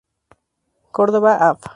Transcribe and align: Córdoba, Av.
Córdoba, 0.91 1.37
Av. 1.49 1.59